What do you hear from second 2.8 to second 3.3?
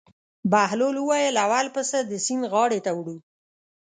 ته وړو.